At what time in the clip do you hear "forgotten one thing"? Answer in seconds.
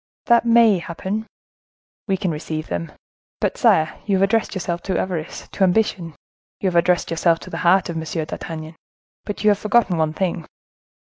9.59-10.47